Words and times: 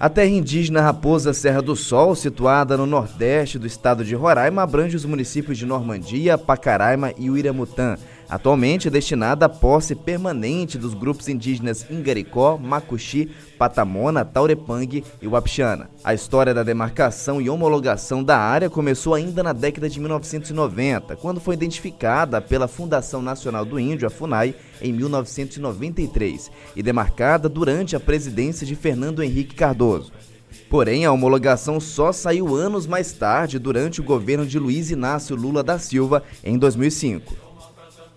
A 0.00 0.08
terra 0.08 0.28
indígena 0.28 0.80
Raposa 0.80 1.34
Serra 1.34 1.60
do 1.60 1.76
Sol, 1.76 2.14
situada 2.14 2.76
no 2.76 2.86
nordeste 2.86 3.58
do 3.58 3.66
estado 3.66 4.04
de 4.04 4.14
Roraima, 4.14 4.62
abrange 4.62 4.96
os 4.96 5.04
municípios 5.04 5.58
de 5.58 5.66
Normandia, 5.66 6.38
Pacaraima 6.38 7.12
e 7.18 7.28
Uiramutã. 7.28 7.98
Atualmente 8.32 8.88
destinada 8.88 9.44
à 9.44 9.48
posse 9.50 9.94
permanente 9.94 10.78
dos 10.78 10.94
grupos 10.94 11.28
indígenas 11.28 11.84
Ingaricó, 11.90 12.56
Macuxi, 12.56 13.30
Patamona, 13.58 14.24
Taurepang 14.24 15.04
e 15.20 15.28
Wapixana. 15.28 15.90
A 16.02 16.14
história 16.14 16.54
da 16.54 16.62
demarcação 16.62 17.42
e 17.42 17.50
homologação 17.50 18.24
da 18.24 18.38
área 18.38 18.70
começou 18.70 19.12
ainda 19.12 19.42
na 19.42 19.52
década 19.52 19.86
de 19.86 20.00
1990, 20.00 21.14
quando 21.16 21.42
foi 21.42 21.54
identificada 21.56 22.40
pela 22.40 22.66
Fundação 22.66 23.20
Nacional 23.20 23.66
do 23.66 23.78
Índio, 23.78 24.06
a 24.06 24.10
FUNAI, 24.10 24.54
em 24.80 24.94
1993, 24.94 26.50
e 26.74 26.82
demarcada 26.82 27.50
durante 27.50 27.94
a 27.94 28.00
presidência 28.00 28.66
de 28.66 28.74
Fernando 28.74 29.22
Henrique 29.22 29.54
Cardoso. 29.54 30.10
Porém, 30.70 31.04
a 31.04 31.12
homologação 31.12 31.78
só 31.78 32.12
saiu 32.12 32.56
anos 32.56 32.86
mais 32.86 33.12
tarde, 33.12 33.58
durante 33.58 34.00
o 34.00 34.04
governo 34.04 34.46
de 34.46 34.58
Luiz 34.58 34.90
Inácio 34.90 35.36
Lula 35.36 35.62
da 35.62 35.78
Silva, 35.78 36.22
em 36.42 36.56
2005. 36.56 37.41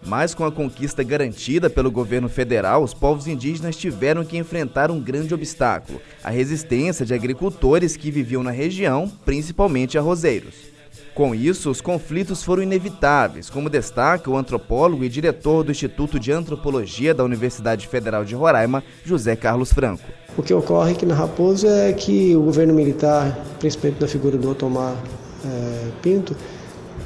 Mas 0.05 0.35
com 0.35 0.45
a 0.45 0.51
conquista 0.51 1.03
garantida 1.03 1.69
pelo 1.69 1.89
governo 1.89 2.29
federal, 2.29 2.83
os 2.83 2.93
povos 2.93 3.25
indígenas 3.25 3.75
tiveram 3.75 4.23
que 4.23 4.37
enfrentar 4.37 4.91
um 4.91 4.99
grande 4.99 5.33
obstáculo: 5.33 5.99
a 6.23 6.29
resistência 6.29 7.05
de 7.05 7.13
agricultores 7.13 7.97
que 7.97 8.11
viviam 8.11 8.43
na 8.43 8.51
região, 8.51 9.11
principalmente 9.25 9.97
arrozeiros. 9.97 10.75
Com 11.15 11.33
isso, 11.33 11.71
os 11.71 11.79
conflitos 11.79 12.43
foram 12.43 12.61
inevitáveis, 12.61 13.49
como 13.49 13.69
destaca 13.69 14.29
o 14.29 14.35
antropólogo 14.35 15.01
e 15.01 15.07
diretor 15.07 15.63
do 15.63 15.71
Instituto 15.71 16.19
de 16.19 16.29
Antropologia 16.29 17.13
da 17.13 17.23
Universidade 17.23 17.87
Federal 17.87 18.25
de 18.25 18.35
Roraima, 18.35 18.83
José 19.05 19.33
Carlos 19.33 19.71
Franco. 19.71 20.03
O 20.37 20.43
que 20.43 20.53
ocorre 20.53 20.91
aqui 20.91 21.05
na 21.05 21.15
Raposo 21.15 21.67
é 21.67 21.93
que 21.93 22.35
o 22.35 22.41
governo 22.41 22.73
militar, 22.73 23.33
principalmente 23.59 24.01
na 24.01 24.07
figura 24.09 24.37
do 24.37 24.49
Otomar 24.49 24.93
é, 25.45 25.87
Pinto, 26.01 26.35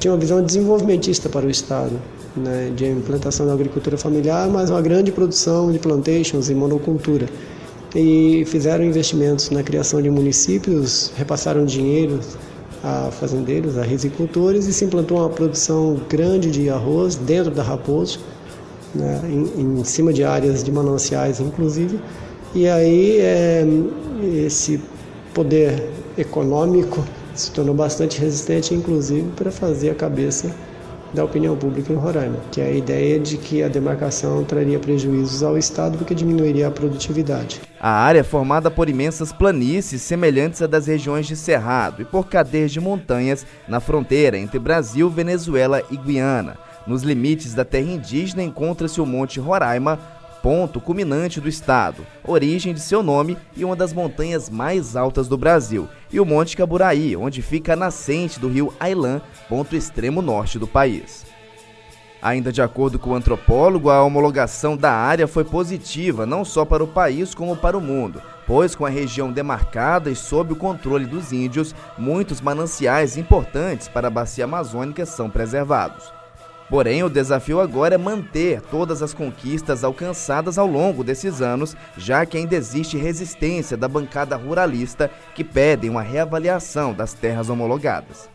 tinha 0.00 0.12
uma 0.12 0.18
visão 0.18 0.42
desenvolvimentista 0.42 1.28
para 1.28 1.46
o 1.46 1.50
Estado 1.50 1.92
né, 2.34 2.72
de 2.74 2.86
implantação 2.86 3.46
da 3.46 3.52
agricultura 3.52 3.98
familiar, 3.98 4.48
mas 4.48 4.70
uma 4.70 4.80
grande 4.80 5.12
produção 5.12 5.70
de 5.70 5.78
plantations 5.78 6.48
e 6.48 6.54
monocultura. 6.54 7.28
E 7.94 8.44
fizeram 8.46 8.82
investimentos 8.82 9.50
na 9.50 9.62
criação 9.62 10.00
de 10.00 10.08
municípios, 10.08 11.12
repassaram 11.16 11.66
dinheiro 11.66 12.18
a 12.82 13.10
fazendeiros, 13.10 13.76
a 13.76 13.82
risicultores 13.82 14.66
e 14.66 14.72
se 14.72 14.86
implantou 14.86 15.18
uma 15.18 15.28
produção 15.28 16.00
grande 16.08 16.50
de 16.50 16.70
arroz 16.70 17.16
dentro 17.16 17.50
da 17.50 17.62
Raposo, 17.62 18.20
né, 18.94 19.20
em, 19.24 19.80
em, 19.80 19.84
cima 19.84 20.14
de 20.14 20.24
áreas 20.24 20.64
de 20.64 20.72
mananciais, 20.72 21.40
inclusive. 21.40 22.00
E 22.54 22.66
aí 22.66 23.18
é, 23.18 23.66
esse 24.46 24.80
poder 25.34 25.90
econômico 26.16 27.04
se 27.34 27.50
tornou 27.50 27.74
bastante 27.74 28.20
resistente, 28.20 28.74
inclusive, 28.74 29.30
para 29.36 29.50
fazer 29.50 29.90
a 29.90 29.94
cabeça 29.94 30.50
da 31.12 31.24
opinião 31.24 31.56
pública 31.56 31.92
em 31.92 31.96
Roraima, 31.96 32.38
que 32.52 32.60
é 32.60 32.66
a 32.66 32.72
ideia 32.72 33.18
de 33.18 33.36
que 33.36 33.62
a 33.62 33.68
demarcação 33.68 34.44
traria 34.44 34.78
prejuízos 34.78 35.42
ao 35.42 35.58
Estado 35.58 35.98
porque 35.98 36.14
diminuiria 36.14 36.68
a 36.68 36.70
produtividade. 36.70 37.60
A 37.80 37.90
área 37.90 38.20
é 38.20 38.24
formada 38.24 38.70
por 38.70 38.88
imensas 38.88 39.32
planícies 39.32 40.02
semelhantes 40.02 40.62
à 40.62 40.66
das 40.66 40.86
regiões 40.86 41.26
de 41.26 41.34
Cerrado 41.34 42.02
e 42.02 42.04
por 42.04 42.28
cadeias 42.28 42.70
de 42.70 42.80
montanhas 42.80 43.44
na 43.66 43.80
fronteira 43.80 44.38
entre 44.38 44.58
Brasil, 44.58 45.10
Venezuela 45.10 45.82
e 45.90 45.96
Guiana. 45.96 46.56
Nos 46.86 47.02
limites 47.02 47.54
da 47.54 47.64
terra 47.64 47.90
indígena 47.90 48.42
encontra-se 48.42 49.00
o 49.00 49.06
Monte 49.06 49.38
Roraima, 49.40 49.98
ponto 50.42 50.80
culminante 50.80 51.40
do 51.40 51.48
estado, 51.48 52.06
origem 52.24 52.74
de 52.74 52.80
seu 52.80 53.02
nome 53.02 53.36
e 53.56 53.64
uma 53.64 53.76
das 53.76 53.92
montanhas 53.92 54.48
mais 54.48 54.96
altas 54.96 55.28
do 55.28 55.36
Brasil, 55.36 55.88
e 56.12 56.18
o 56.18 56.24
Monte 56.24 56.56
Caburaí, 56.56 57.16
onde 57.16 57.42
fica 57.42 57.74
a 57.74 57.76
nascente 57.76 58.40
do 58.40 58.48
rio 58.48 58.72
Ailã, 58.80 59.20
ponto 59.48 59.76
extremo 59.76 60.22
norte 60.22 60.58
do 60.58 60.66
país. 60.66 61.24
Ainda 62.22 62.52
de 62.52 62.60
acordo 62.60 62.98
com 62.98 63.10
o 63.10 63.14
antropólogo, 63.14 63.88
a 63.88 64.02
homologação 64.02 64.76
da 64.76 64.92
área 64.92 65.26
foi 65.26 65.42
positiva 65.42 66.26
não 66.26 66.44
só 66.44 66.66
para 66.66 66.84
o 66.84 66.88
país 66.88 67.34
como 67.34 67.56
para 67.56 67.78
o 67.78 67.80
mundo, 67.80 68.20
pois 68.46 68.74
com 68.74 68.84
a 68.84 68.90
região 68.90 69.32
demarcada 69.32 70.10
e 70.10 70.16
sob 70.16 70.52
o 70.52 70.56
controle 70.56 71.06
dos 71.06 71.32
índios, 71.32 71.74
muitos 71.96 72.40
mananciais 72.40 73.16
importantes 73.16 73.88
para 73.88 74.08
a 74.08 74.10
bacia 74.10 74.44
amazônica 74.44 75.06
são 75.06 75.30
preservados. 75.30 76.19
Porém, 76.70 77.02
o 77.02 77.10
desafio 77.10 77.60
agora 77.60 77.96
é 77.96 77.98
manter 77.98 78.60
todas 78.62 79.02
as 79.02 79.12
conquistas 79.12 79.82
alcançadas 79.82 80.56
ao 80.56 80.68
longo 80.68 81.02
desses 81.02 81.42
anos, 81.42 81.76
já 81.98 82.24
que 82.24 82.36
ainda 82.36 82.54
existe 82.54 82.96
resistência 82.96 83.76
da 83.76 83.88
bancada 83.88 84.36
ruralista 84.36 85.10
que 85.34 85.42
pedem 85.42 85.90
uma 85.90 86.00
reavaliação 86.00 86.94
das 86.94 87.12
terras 87.12 87.48
homologadas. 87.50 88.28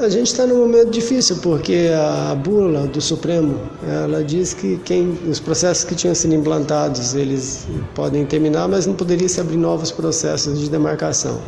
A 0.00 0.08
gente 0.10 0.26
está 0.26 0.44
num 0.44 0.58
momento 0.58 0.90
difícil 0.90 1.36
porque 1.36 1.88
a 1.94 2.34
bula 2.34 2.86
do 2.86 3.00
Supremo 3.00 3.58
ela 3.88 4.22
diz 4.22 4.52
que 4.52 4.76
quem, 4.84 5.16
os 5.26 5.40
processos 5.40 5.84
que 5.84 5.94
tinham 5.94 6.14
sido 6.14 6.34
implantados 6.34 7.14
eles 7.14 7.66
podem 7.94 8.26
terminar, 8.26 8.68
mas 8.68 8.84
não 8.84 8.94
poderia 8.94 9.28
se 9.28 9.40
abrir 9.40 9.56
novos 9.56 9.90
processos 9.90 10.60
de 10.60 10.68
demarcação. 10.68 11.40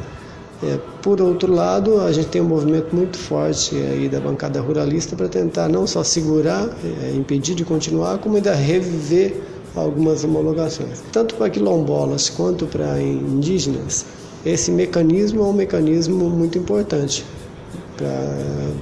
É, 0.63 0.77
por 1.03 1.21
outro 1.21 1.55
lado, 1.55 2.01
a 2.01 2.11
gente 2.11 2.29
tem 2.29 2.43
um 2.43 2.47
movimento 2.47 2.95
muito 2.95 3.17
forte 3.17 3.77
aí 3.77 4.09
da 4.09 4.19
bancada 4.19 4.61
ruralista 4.61 5.15
para 5.15 5.29
tentar 5.29 5.69
não 5.69 5.87
só 5.87 6.03
segurar, 6.03 6.69
é, 7.03 7.13
impedir 7.15 7.55
de 7.55 7.65
continuar, 7.65 8.19
como 8.19 8.37
ainda 8.37 8.55
reviver 8.55 9.41
algumas 9.77 10.25
homologações. 10.25 11.03
Tanto 11.13 11.37
para 11.37 11.49
quilombolas 11.49 12.29
quanto 12.29 12.67
para 12.67 13.01
indígenas, 13.01 14.05
esse 14.45 14.71
mecanismo 14.73 15.43
é 15.43 15.45
um 15.45 15.53
mecanismo 15.53 16.29
muito 16.29 16.59
importante 16.59 17.25
para 17.97 18.73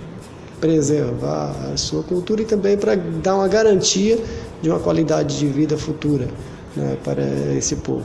preservar 0.60 1.54
a 1.72 1.76
sua 1.76 2.02
cultura 2.02 2.42
e 2.42 2.44
também 2.44 2.78
para 2.78 2.94
dar 2.94 3.34
uma 3.36 3.48
garantia 3.48 4.18
de 4.62 4.70
uma 4.70 4.78
qualidade 4.78 5.38
de 5.38 5.46
vida 5.46 5.76
futura 5.76 6.28
né, 6.74 6.96
para 7.04 7.22
esse 7.54 7.76
povo. 7.76 8.04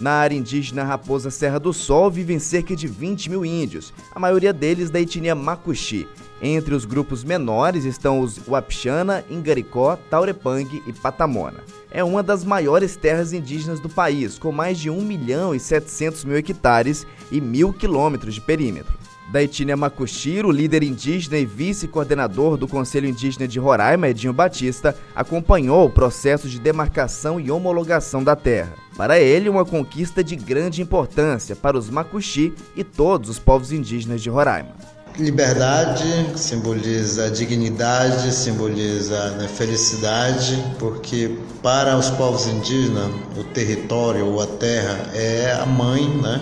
Na 0.00 0.12
área 0.12 0.34
indígena 0.34 0.82
Raposa 0.82 1.30
Serra 1.30 1.60
do 1.60 1.74
Sol 1.74 2.10
vivem 2.10 2.38
cerca 2.38 2.74
de 2.74 2.88
20 2.88 3.28
mil 3.28 3.44
índios, 3.44 3.92
a 4.14 4.18
maioria 4.18 4.50
deles 4.50 4.88
da 4.88 4.98
etnia 4.98 5.34
Macuxi. 5.34 6.08
Entre 6.40 6.74
os 6.74 6.86
grupos 6.86 7.22
menores 7.22 7.84
estão 7.84 8.20
os 8.20 8.38
Wapixana, 8.48 9.22
Ingaricó, 9.28 9.96
Taurepang 10.08 10.82
e 10.86 10.92
Patamona. 10.94 11.58
É 11.90 12.02
uma 12.02 12.22
das 12.22 12.44
maiores 12.44 12.96
terras 12.96 13.34
indígenas 13.34 13.78
do 13.78 13.90
país, 13.90 14.38
com 14.38 14.50
mais 14.50 14.78
de 14.78 14.88
1 14.88 15.02
milhão 15.02 15.54
e 15.54 15.60
700 15.60 16.24
mil 16.24 16.38
hectares 16.38 17.06
e 17.30 17.38
mil 17.38 17.70
quilômetros 17.70 18.34
de 18.34 18.40
perímetro 18.40 18.99
da 19.32 19.42
etnia 19.42 19.76
Macuxiro, 19.76 20.50
líder 20.50 20.82
indígena 20.82 21.38
e 21.38 21.46
vice-coordenador 21.46 22.56
do 22.56 22.66
Conselho 22.66 23.08
Indígena 23.08 23.46
de 23.46 23.58
Roraima, 23.58 24.08
Edinho 24.08 24.32
Batista, 24.32 24.94
acompanhou 25.14 25.86
o 25.86 25.90
processo 25.90 26.48
de 26.48 26.58
demarcação 26.58 27.38
e 27.38 27.50
homologação 27.50 28.24
da 28.24 28.34
terra. 28.34 28.74
Para 28.96 29.20
ele, 29.20 29.48
uma 29.48 29.64
conquista 29.64 30.22
de 30.22 30.34
grande 30.34 30.82
importância 30.82 31.54
para 31.54 31.78
os 31.78 31.88
Macuxi 31.88 32.52
e 32.76 32.82
todos 32.82 33.30
os 33.30 33.38
povos 33.38 33.72
indígenas 33.72 34.20
de 34.20 34.28
Roraima. 34.28 34.74
Liberdade 35.18 36.26
simboliza 36.36 37.30
dignidade, 37.30 38.32
simboliza 38.32 39.30
né, 39.32 39.48
felicidade, 39.48 40.62
porque 40.78 41.36
para 41.62 41.96
os 41.96 42.10
povos 42.10 42.46
indígenas 42.46 43.10
o 43.36 43.44
território 43.44 44.26
ou 44.26 44.40
a 44.40 44.46
terra 44.46 44.98
é 45.14 45.52
a 45.60 45.66
mãe, 45.66 46.08
né, 46.08 46.40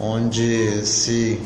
onde 0.00 0.86
se 0.86 1.40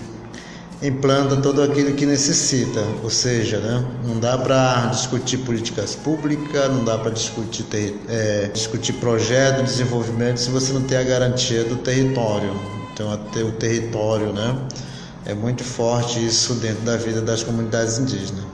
implanta 0.82 1.36
tudo 1.36 1.62
aquilo 1.62 1.94
que 1.94 2.04
necessita, 2.04 2.80
ou 3.02 3.10
seja, 3.10 3.58
né, 3.58 3.84
não 4.04 4.18
dá 4.18 4.36
para 4.36 4.86
discutir 4.86 5.38
políticas 5.38 5.94
públicas, 5.94 6.68
não 6.68 6.84
dá 6.84 6.98
para 6.98 7.10
discutir, 7.10 7.64
é, 8.08 8.50
discutir 8.52 8.94
projeto 8.94 9.58
de 9.58 9.64
desenvolvimento 9.64 10.38
se 10.38 10.50
você 10.50 10.72
não 10.72 10.82
tem 10.82 10.98
a 10.98 11.04
garantia 11.04 11.64
do 11.64 11.76
território. 11.76 12.52
Então, 12.92 13.12
até 13.12 13.42
o 13.42 13.52
território, 13.52 14.32
né, 14.32 14.56
é 15.24 15.34
muito 15.34 15.62
forte 15.62 16.24
isso 16.24 16.54
dentro 16.54 16.82
da 16.82 16.96
vida 16.96 17.20
das 17.20 17.42
comunidades 17.42 17.98
indígenas. 17.98 18.44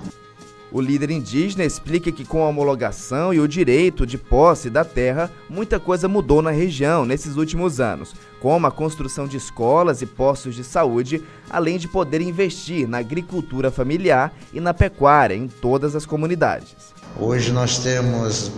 O 0.70 0.82
líder 0.82 1.10
indígena 1.10 1.64
explica 1.64 2.12
que 2.12 2.26
com 2.26 2.42
a 2.42 2.48
homologação 2.48 3.32
e 3.32 3.40
o 3.40 3.48
direito 3.48 4.06
de 4.06 4.18
posse 4.18 4.68
da 4.68 4.84
terra, 4.84 5.30
muita 5.48 5.80
coisa 5.80 6.06
mudou 6.06 6.42
na 6.42 6.50
região 6.50 7.06
nesses 7.06 7.36
últimos 7.36 7.80
anos, 7.80 8.14
como 8.38 8.66
a 8.66 8.70
construção 8.70 9.26
de 9.26 9.38
escolas 9.38 10.02
e 10.02 10.06
postos 10.06 10.54
de 10.54 10.62
saúde, 10.62 11.22
além 11.48 11.78
de 11.78 11.88
poder 11.88 12.20
investir 12.20 12.86
na 12.86 12.98
agricultura 12.98 13.70
familiar 13.70 14.32
e 14.52 14.60
na 14.60 14.74
pecuária 14.74 15.34
em 15.34 15.48
todas 15.48 15.96
as 15.96 16.04
comunidades. 16.04 16.76
Hoje 17.18 17.50
nós 17.50 17.78
temos 17.78 18.52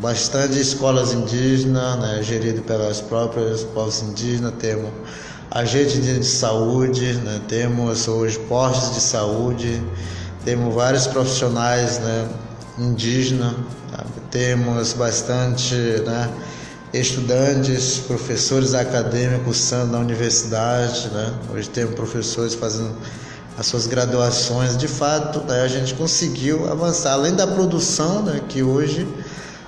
bastante 0.00 0.58
escolas 0.58 1.12
indígenas, 1.12 2.00
né, 2.00 2.22
geridas 2.22 2.64
pelas 2.64 3.00
próprias 3.02 3.62
povos 3.62 4.02
indígenas, 4.02 4.54
temos 4.58 4.90
agentes 5.50 6.02
de 6.02 6.24
saúde, 6.24 7.12
né, 7.18 7.42
temos 7.46 8.08
hoje 8.08 8.38
postos 8.48 8.94
de 8.94 9.00
saúde, 9.00 9.82
temos 10.44 10.74
vários 10.74 11.06
profissionais 11.06 11.98
né, 11.98 12.28
indígenas, 12.78 13.54
temos 14.30 14.94
bastante 14.94 15.74
né, 15.74 16.30
estudantes, 16.92 17.98
professores 17.98 18.74
acadêmicos 18.74 19.44
cursando 19.44 19.92
na 19.92 19.98
universidade, 19.98 21.08
né? 21.08 21.34
hoje 21.52 21.68
temos 21.68 21.94
professores 21.94 22.54
fazendo 22.54 22.96
as 23.58 23.66
suas 23.66 23.86
graduações. 23.86 24.76
De 24.76 24.88
fato, 24.88 25.40
né, 25.40 25.62
a 25.62 25.68
gente 25.68 25.94
conseguiu 25.94 26.70
avançar, 26.70 27.12
além 27.12 27.34
da 27.34 27.46
produção, 27.46 28.22
né, 28.22 28.40
que 28.48 28.62
hoje 28.62 29.06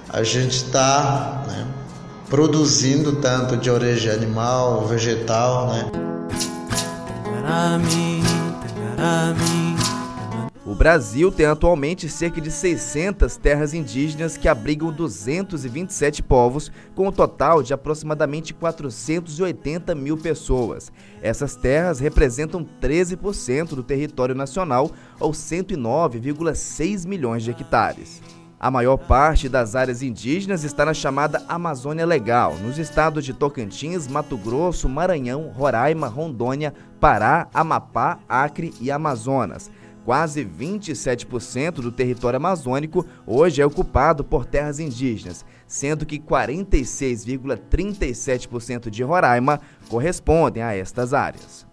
a 0.09 0.23
gente 0.23 0.57
está 0.57 1.45
né, 1.47 1.67
produzindo 2.31 3.17
tanto 3.17 3.57
de 3.57 3.71
origem 3.71 4.11
animal, 4.11 4.87
vegetal. 4.87 5.69
Né? 5.69 5.91
O 10.67 10.75
Brasil 10.75 11.31
tem 11.31 11.45
atualmente 11.45 12.09
cerca 12.09 12.41
de 12.41 12.51
600 12.51 13.37
terras 13.37 13.75
indígenas 13.75 14.39
que 14.39 14.49
abrigam 14.49 14.91
227 14.91 16.23
povos, 16.23 16.73
com 16.95 17.09
um 17.09 17.13
total 17.13 17.63
de 17.63 17.75
aproximadamente 17.75 18.55
480 18.55 19.95
mil 19.95 20.17
pessoas. 20.17 20.91
Essas 21.21 21.55
terras 21.55 22.01
representam 22.01 22.67
13% 22.81 23.75
do 23.75 23.83
território 23.83 24.35
nacional, 24.35 24.91
ou 25.21 25.33
109,6 25.33 27.07
milhões 27.07 27.43
de 27.43 27.51
hectares. 27.51 28.23
A 28.59 28.71
maior 28.71 28.97
parte 28.97 29.47
das 29.51 29.77
áreas 29.77 30.01
indígenas 30.01 30.65
está 30.65 30.87
na 30.87 30.95
chamada 30.95 31.43
Amazônia 31.47 32.07
Legal, 32.07 32.57
nos 32.57 32.79
estados 32.79 33.23
de 33.23 33.35
Tocantins, 33.35 34.09
Mato 34.09 34.39
Grosso, 34.39 34.89
Maranhão, 34.89 35.51
Roraima, 35.55 36.07
Rondônia, 36.07 36.73
Pará, 36.99 37.49
Amapá, 37.53 38.19
Acre 38.27 38.73
e 38.81 38.91
Amazonas. 38.91 39.71
Quase 40.05 40.45
27% 40.45 41.77
do 41.77 41.91
território 41.91 42.37
amazônico 42.37 43.07
hoje 43.27 43.63
é 43.63 43.67
ocupado 43.67 44.23
por 44.23 44.45
terras 44.45 44.79
indígenas, 44.79 45.47
sendo 45.67 46.05
que 46.05 46.19
46,37% 46.19 48.91
de 48.91 49.03
Roraima 49.03 49.59
correspondem 49.89 50.63
a 50.63 50.77
estas 50.77 51.15
áreas. 51.15 51.67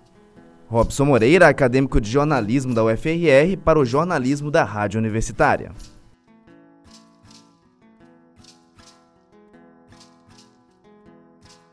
Robson 0.68 1.04
Moreira, 1.04 1.50
acadêmico 1.50 2.00
de 2.00 2.10
jornalismo 2.10 2.74
da 2.74 2.86
UFRR, 2.86 3.57
para 3.62 3.78
o 3.78 3.83
jornalismo 3.83 4.50
da 4.50 4.63
Rádio 4.63 5.00
Universitária. 5.00 5.74